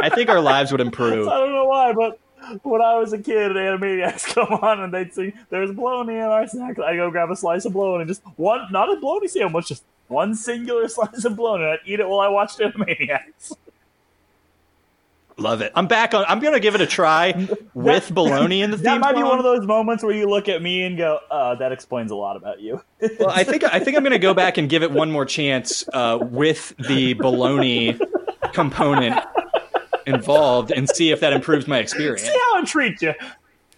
[0.00, 1.28] I think our lives would improve.
[1.28, 2.18] I don't know why, but
[2.62, 6.46] when I was a kid, Animaniacs come on and they'd sing, "There's bologna in our
[6.46, 9.84] snack." I go grab a slice of bologna, just one, not a bologna sandwich, just
[10.08, 11.64] one singular slice of bologna.
[11.64, 13.56] I'd eat it while I watched Animaniacs.
[15.38, 15.72] Love it.
[15.74, 16.24] I'm back on.
[16.28, 19.38] I'm gonna give it a try with bologna in the theme That might be one
[19.38, 22.36] of those moments where you look at me and go, uh, "That explains a lot
[22.36, 22.82] about you."
[23.18, 25.88] Well, I think I think I'm gonna go back and give it one more chance
[25.92, 27.98] uh, with the bologna
[28.52, 29.24] component
[30.06, 32.22] involved and see if that improves my experience.
[32.22, 33.14] See how it treats you.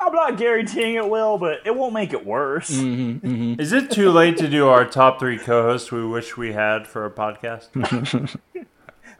[0.00, 2.70] I'm not guaranteeing it will, but it won't make it worse.
[2.70, 3.60] Mm-hmm, mm-hmm.
[3.60, 7.06] Is it too late to do our top three co-hosts we wish we had for
[7.06, 7.68] a podcast?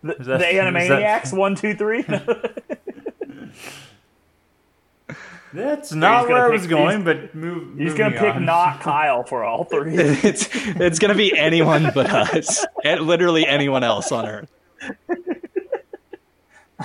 [0.02, 2.02] The, Is that- the is that- Animaniacs, one, two, three.
[5.54, 7.78] That's not gonna where I pick- was going, but move.
[7.78, 8.44] He's gonna pick on.
[8.44, 9.94] not Kyle for all three.
[9.98, 14.50] It's it's gonna be anyone but us, and literally anyone else on earth.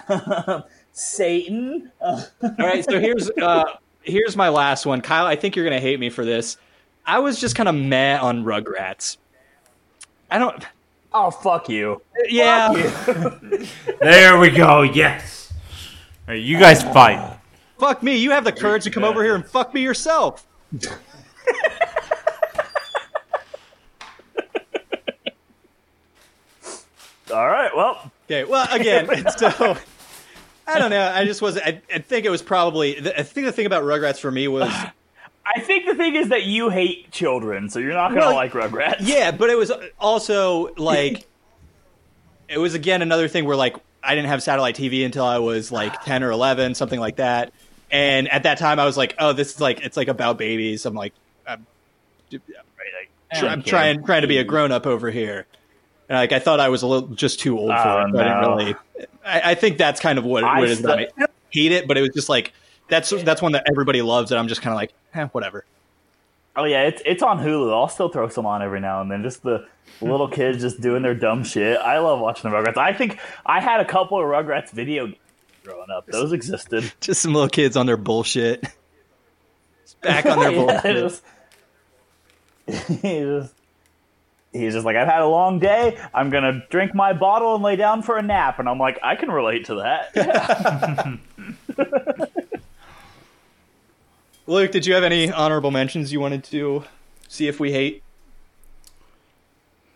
[0.91, 1.91] Satan.
[2.01, 3.63] Uh, All right, so here's uh,
[4.01, 5.25] here's my last one, Kyle.
[5.25, 6.57] I think you're gonna hate me for this.
[7.05, 9.17] I was just kind of meh on Rugrats.
[10.29, 10.63] I don't.
[11.13, 12.01] oh fuck you.
[12.27, 12.71] Yeah,
[13.99, 14.81] There we go.
[14.83, 15.51] Yes.
[16.27, 17.39] All right, you guys fight.
[17.79, 18.17] fuck me.
[18.17, 20.45] You have the courage to come over here and fuck me yourself.
[27.33, 27.69] All right.
[27.75, 28.43] Well, Okay.
[28.43, 29.75] Well, again, so
[30.67, 31.11] I don't know.
[31.11, 31.65] I just wasn't.
[31.65, 32.97] I, I think it was probably.
[33.15, 34.69] I think the thing about Rugrats for me was
[35.45, 38.51] I think the thing is that you hate children, so you're not gonna Well, like
[38.51, 38.97] Rugrats.
[38.99, 41.25] Yeah, but it was also like
[42.47, 45.71] it was again another thing where like I didn't have satellite TV until I was
[45.71, 47.51] like 10 or 11, something like that.
[47.89, 50.85] And at that time I was like, oh, this is like it's like about babies.
[50.85, 51.13] I'm like
[51.47, 51.65] I'm,
[53.41, 55.47] I'm trying trying to be a grown up over here.
[56.09, 58.11] And like I thought I was a little just too old for Oh, it.
[58.13, 58.75] So I didn't really
[59.25, 60.85] I, I think that's kind of what, what it is.
[60.85, 61.07] I
[61.51, 62.53] hate it, but it was just like
[62.87, 65.65] that's that's one that everybody loves and I'm just kind of like, eh, whatever.
[66.55, 67.71] Oh yeah, it's it's on Hulu.
[67.71, 69.21] I'll still throw some on every now and then.
[69.23, 69.67] Just the
[70.01, 71.77] little kids just doing their dumb shit.
[71.77, 72.77] I love watching the Rugrats.
[72.77, 75.17] I think I had a couple of Rugrats video games
[75.63, 76.07] growing up.
[76.07, 76.91] Those existed.
[77.01, 78.63] Just some little kids on their bullshit.
[79.83, 81.21] Just back on their Yeah, bullshit.
[83.01, 83.53] he just
[84.51, 85.97] he's just like I've had a long day.
[86.13, 88.59] I'm gonna drink my bottle and lay down for a nap.
[88.59, 91.19] And I'm like, I can relate to that.
[94.47, 96.83] Luke, did you have any honorable mentions you wanted to
[97.27, 98.01] see if we hate?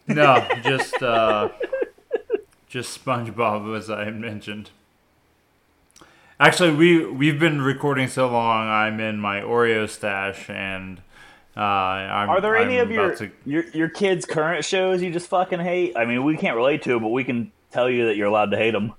[0.07, 1.49] No, just uh,
[2.67, 4.69] just SpongeBob, as I mentioned.
[6.39, 8.67] Actually, we we've been recording so long.
[8.67, 11.01] I'm in my Oreo stash, and
[11.55, 15.11] uh, I'm, Are there any I'm of your, to- your your kids' current shows you
[15.11, 15.95] just fucking hate?
[15.95, 18.51] I mean, we can't relate to it, but we can tell you that you're allowed
[18.51, 18.93] to hate them.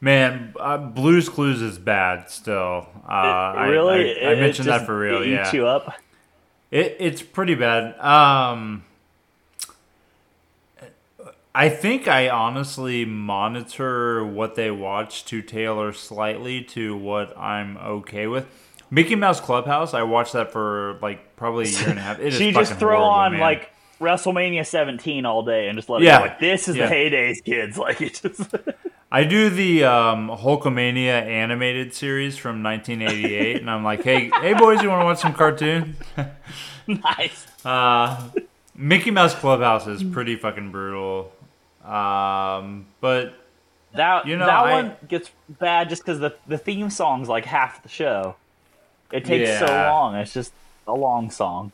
[0.00, 2.88] Man, uh, Blue's Clues is bad still.
[3.06, 3.94] Uh, I- really?
[3.94, 5.22] I, I, It- it mentioned that for real.
[5.22, 5.94] It yeah, eats you up.
[6.70, 7.98] It, it's pretty bad.
[7.98, 8.84] Um,
[11.52, 18.28] I think I honestly monitor what they watch to tailor slightly to what I'm okay
[18.28, 18.46] with.
[18.90, 22.18] Mickey Mouse Clubhouse, I watched that for like probably a year and a half.
[22.18, 23.40] It you just throw horrible, on man.
[23.40, 26.16] like WrestleMania 17 all day and just let Yeah.
[26.16, 26.24] it go.
[26.26, 26.88] Like this is Yeah.
[26.88, 27.76] the heydays, kids.
[27.78, 28.54] Like it just
[29.12, 34.80] I do the um, Hulkamania animated series from 1988, and I'm like, hey, hey boys,
[34.82, 35.96] you want to watch some cartoon?
[36.86, 37.44] nice.
[37.64, 38.28] Uh,
[38.76, 41.32] Mickey Mouse Clubhouse is pretty fucking brutal.
[41.84, 43.34] Um, but
[43.94, 47.44] That You know, that I- one gets bad just because the the theme song's like
[47.44, 48.36] half the show.
[49.12, 50.14] It takes so long.
[50.14, 50.52] It's just
[50.86, 51.72] a long song.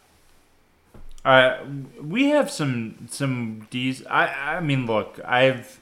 [1.24, 1.61] all right,
[2.03, 4.05] we have some some D's.
[4.07, 5.80] I I mean, look, I've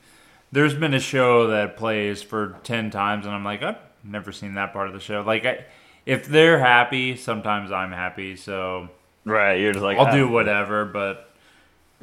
[0.53, 4.55] there's been a show that plays for ten times, and I'm like, I've never seen
[4.55, 5.23] that part of the show.
[5.23, 5.65] Like, I,
[6.07, 8.89] if they're happy, sometimes I'm happy, so
[9.25, 9.55] Right.
[9.55, 10.85] You're just like I'll "Ah." do whatever.
[10.85, 11.31] But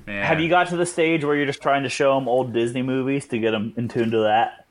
[0.08, 2.52] man, Have you got to the stage where you're just trying to show them old
[2.52, 4.66] Disney movies to get them in tune to that?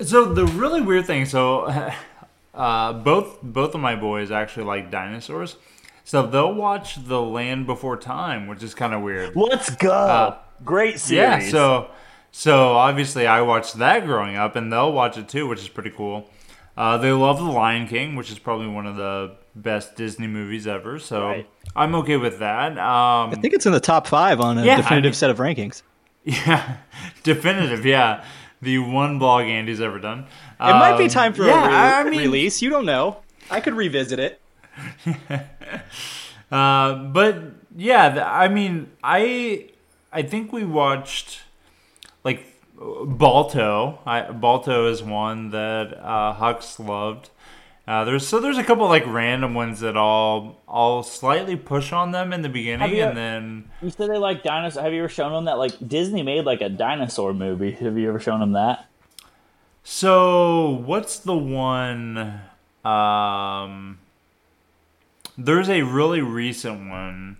[0.00, 1.66] So the really weird thing, so
[2.54, 5.56] uh, both both of my boys actually like dinosaurs.
[6.04, 9.36] So they'll watch The Land Before Time, which is kind of weird.
[9.36, 9.90] Let's go.
[9.92, 11.44] Uh, Great series.
[11.44, 11.90] Yeah, so
[12.32, 15.90] so obviously I watched that growing up, and they'll watch it too, which is pretty
[15.90, 16.28] cool.
[16.76, 20.66] Uh, they love The Lion King, which is probably one of the best Disney movies
[20.66, 20.98] ever.
[20.98, 21.48] So Right.
[21.76, 22.72] I'm okay with that.
[22.78, 25.30] Um, I think it's in the top five on a Yeah, I definitive mean- set
[25.30, 25.82] of rankings.
[26.24, 26.76] yeah,
[27.24, 27.84] definitive.
[27.84, 28.24] Yeah,
[28.62, 30.20] the one blog Andy's ever done.
[30.60, 32.62] It might be time for yeah, a re- I mean- release.
[32.62, 33.18] You don't know.
[33.50, 34.40] I could revisit it.
[36.50, 37.38] Uh, but
[37.74, 39.70] yeah, I mean, I
[40.12, 41.40] I think we watched
[42.24, 42.44] like
[42.78, 44.00] Balto.
[44.04, 47.30] I, Balto is one that uh, Hux loved.
[47.86, 52.12] Uh, there's so there's a couple like random ones that I'll I'll slightly push on
[52.12, 54.82] them in the beginning, you- and then You said they like dinosaurs.
[54.84, 55.58] Have you ever shown them that?
[55.58, 57.72] Like Disney made like a dinosaur movie.
[57.72, 58.86] Have you ever shown them that?
[59.84, 62.40] so what's the one?
[62.84, 63.98] Um,
[65.36, 67.38] there's a really recent one.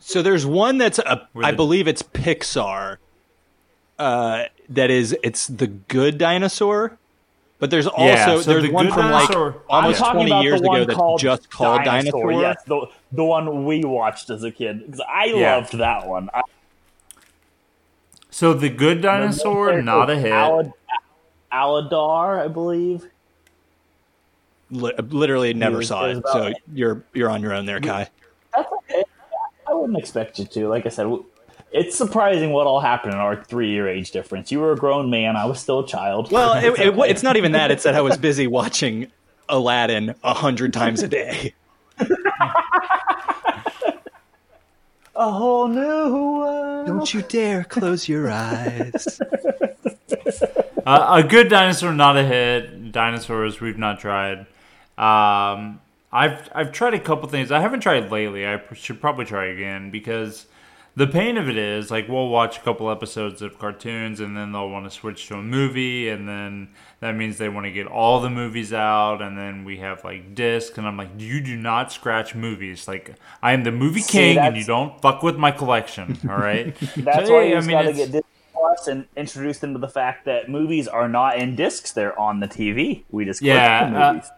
[0.00, 2.96] So there's one that's a, Where I the- believe it's Pixar.
[3.98, 6.98] Uh, that is, it's the Good Dinosaur.
[7.58, 10.42] But there's also Yeah, so there's The one Good from Dinosaur- like almost I'm 20
[10.42, 12.32] years ago that's called just called Dinosaur.
[12.32, 14.84] Yes, the the one we watched as a kid.
[14.90, 15.56] 'Cause I Yeah.
[15.56, 16.28] loved that one.
[16.34, 16.42] I,
[18.30, 20.32] So the good dinosaur, not a hit.
[20.32, 20.72] Alad-
[21.50, 23.06] Aladar, I believe.
[24.70, 27.80] Li- literally never was- saw it was it, so you're you're on your own there,
[27.80, 28.08] Kai.
[28.54, 29.04] That's okay.
[29.66, 30.68] I wouldn't expect you to.
[30.68, 31.24] Like I said, w-
[31.76, 34.50] it's surprising what all happened in our three-year age difference.
[34.50, 35.36] You were a grown man.
[35.36, 36.32] I was still a child.
[36.32, 37.70] Well, it, it, it's not even that.
[37.70, 39.12] It's that I was busy watching
[39.48, 41.54] Aladdin a hundred times a day.
[45.14, 46.86] a whole new world.
[46.86, 49.20] Don't you dare close your eyes.
[50.86, 52.92] Uh, a good dinosaur, not a hit.
[52.92, 54.46] Dinosaurs, we've not tried.
[54.96, 55.80] Um,
[56.12, 57.50] I've I've tried a couple things.
[57.50, 58.46] I haven't tried lately.
[58.46, 60.46] I should probably try again because
[60.96, 64.52] the pain of it is like we'll watch a couple episodes of cartoons and then
[64.52, 66.68] they'll want to switch to a movie and then
[67.00, 70.34] that means they want to get all the movies out and then we have like
[70.34, 74.34] discs and I'm like you do not scratch movies like I am the movie See,
[74.34, 77.60] king and you don't fuck with my collection all right That's So, why you I
[77.60, 78.22] mean, got to get Disney
[78.52, 82.40] Plus and introduce them to the fact that movies are not in discs; they're on
[82.40, 83.04] the TV.
[83.10, 84.30] We just Yeah, the uh, movies.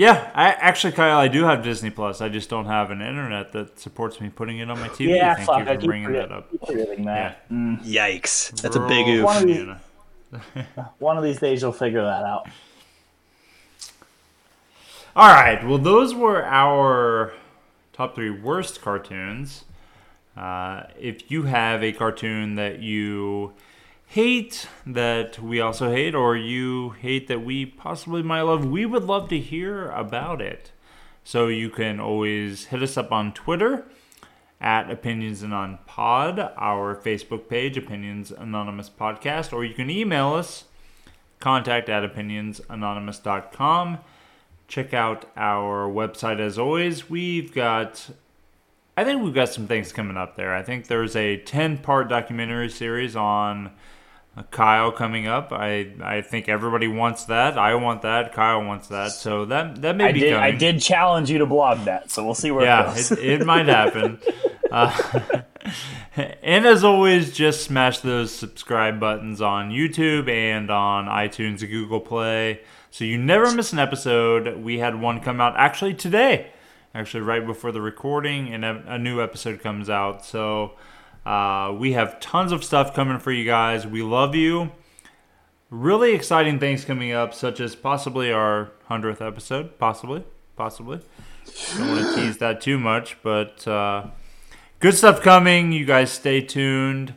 [0.00, 2.22] Yeah, I actually, Kyle, I do have Disney Plus.
[2.22, 5.14] I just don't have an internet that supports me putting it on my TV.
[5.14, 6.50] yeah, Thank fuck, you for keep, bringing that up.
[6.50, 7.46] keep forgetting that.
[7.50, 7.84] Mm.
[7.84, 8.62] Yikes!
[8.62, 9.24] That's a big oof.
[9.26, 9.68] One of these-
[10.98, 12.48] One of these days, you'll figure that out.
[15.14, 15.62] All right.
[15.66, 17.34] Well, those were our
[17.92, 19.64] top three worst cartoons.
[20.34, 23.52] Uh, if you have a cartoon that you
[24.10, 29.04] hate that we also hate, or you hate that we possibly might love, we would
[29.04, 30.72] love to hear about it.
[31.22, 33.86] So you can always hit us up on Twitter
[34.60, 40.64] at Opinions Anon Pod, our Facebook page, Opinions Anonymous Podcast, or you can email us,
[41.38, 43.98] contact at opinionsanonymous.com.
[44.66, 47.08] Check out our website as always.
[47.08, 48.10] We've got,
[48.96, 50.52] I think we've got some things coming up there.
[50.52, 53.70] I think there's a 10 part documentary series on
[54.50, 55.52] Kyle coming up.
[55.52, 57.58] I, I think everybody wants that.
[57.58, 58.32] I want that.
[58.32, 59.12] Kyle wants that.
[59.12, 60.34] So that, that may I be did.
[60.34, 60.44] coming.
[60.44, 63.12] I did challenge you to blog that, so we'll see where it Yeah, goes.
[63.12, 64.18] it, it might happen.
[64.72, 65.42] Uh,
[66.16, 71.98] and as always, just smash those subscribe buttons on YouTube and on iTunes and Google
[71.98, 72.60] Play
[72.92, 74.58] so you never miss an episode.
[74.62, 76.52] We had one come out actually today,
[76.94, 80.24] actually right before the recording, and a, a new episode comes out.
[80.24, 80.72] So
[81.24, 83.86] uh, we have tons of stuff coming for you guys.
[83.86, 84.70] We love you.
[85.70, 89.78] Really exciting things coming up, such as possibly our 100th episode.
[89.78, 90.24] Possibly.
[90.56, 91.00] Possibly.
[91.76, 94.08] Don't want to tease that too much, but uh,
[94.80, 95.72] good stuff coming.
[95.72, 97.14] You guys stay tuned.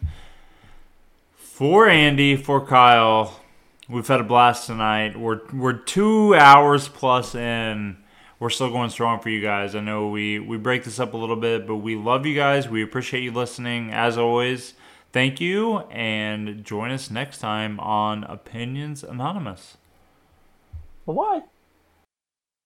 [1.35, 3.39] For Andy, for Kyle,
[3.87, 5.17] we've had a blast tonight.
[5.17, 8.02] We're we're two hours plus in.
[8.43, 9.73] We're still going strong for you guys.
[9.73, 12.67] I know we we break this up a little bit, but we love you guys.
[12.67, 14.73] We appreciate you listening as always.
[15.13, 19.77] Thank you, and join us next time on Opinions Anonymous.
[21.05, 21.43] Why?